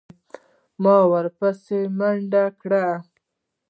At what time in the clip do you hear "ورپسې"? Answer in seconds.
1.11-1.79